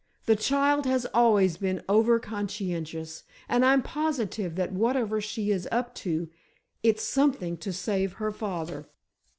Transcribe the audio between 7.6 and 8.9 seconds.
save her father!"